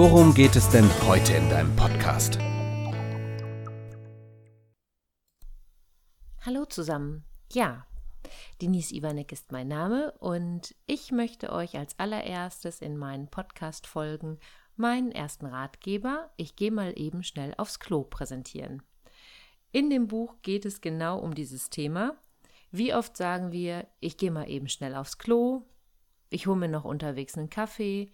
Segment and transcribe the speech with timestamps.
[0.00, 2.38] worum geht es denn heute in deinem Podcast?
[6.40, 7.22] Hallo zusammen.
[7.52, 7.84] Ja,
[8.62, 14.38] Denise Iwanek ist mein Name und ich möchte euch als allererstes in meinen Podcast-Folgen
[14.74, 18.82] meinen ersten Ratgeber, ich gehe mal eben schnell aufs Klo, präsentieren.
[19.70, 22.16] In dem Buch geht es genau um dieses Thema.
[22.70, 25.66] Wie oft sagen wir, ich gehe mal eben schnell aufs Klo,
[26.30, 28.10] ich hole mir noch unterwegs einen Kaffee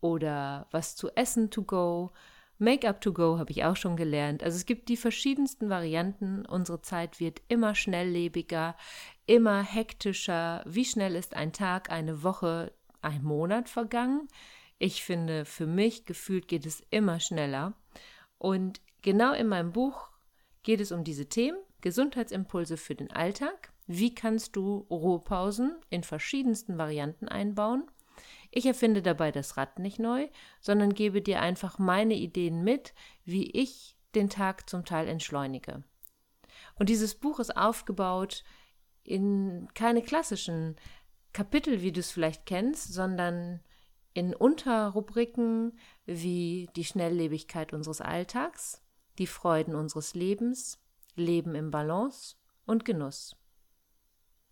[0.00, 2.12] oder was zu essen to go.
[2.58, 4.42] Make-up to go habe ich auch schon gelernt.
[4.42, 6.44] Also es gibt die verschiedensten Varianten.
[6.44, 8.76] Unsere Zeit wird immer schnelllebiger,
[9.26, 10.64] immer hektischer.
[10.66, 14.26] Wie schnell ist ein Tag, eine Woche, ein Monat vergangen?
[14.78, 17.74] Ich finde, für mich gefühlt geht es immer schneller.
[18.38, 20.10] Und genau in meinem Buch
[20.64, 21.58] geht es um diese Themen.
[21.80, 23.72] Gesundheitsimpulse für den Alltag.
[23.86, 27.88] Wie kannst du Ruhepausen in verschiedensten Varianten einbauen?
[28.50, 30.28] Ich erfinde dabei das Rad nicht neu,
[30.60, 35.82] sondern gebe dir einfach meine Ideen mit, wie ich den Tag zum Teil entschleunige.
[36.78, 38.44] Und dieses Buch ist aufgebaut
[39.04, 40.76] in keine klassischen
[41.32, 43.60] Kapitel, wie du es vielleicht kennst, sondern
[44.14, 48.82] in Unterrubriken wie die Schnelllebigkeit unseres Alltags,
[49.18, 50.80] die Freuden unseres Lebens,
[51.14, 53.36] Leben im Balance und Genuss.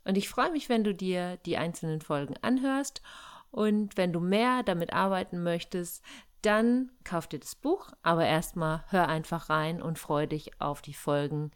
[0.05, 3.03] Und ich freue mich, wenn du dir die einzelnen Folgen anhörst
[3.51, 6.03] und wenn du mehr damit arbeiten möchtest,
[6.43, 10.95] dann kauf dir das Buch, aber erstmal hör einfach rein und freu dich auf die
[10.95, 11.51] Folgen,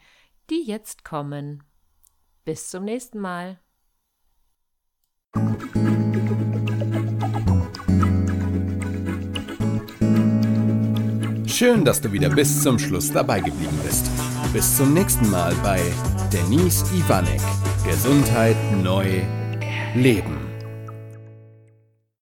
[0.51, 1.63] die jetzt kommen.
[2.45, 3.61] Bis zum nächsten Mal.
[11.47, 14.11] Schön, dass du wieder bis zum Schluss dabei geblieben bist.
[14.53, 15.81] Bis zum nächsten Mal bei
[16.33, 17.41] Denise Ivanek.
[17.85, 19.23] Gesundheit neu
[19.95, 20.50] leben.